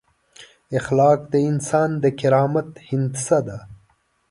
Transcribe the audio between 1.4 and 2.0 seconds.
انسان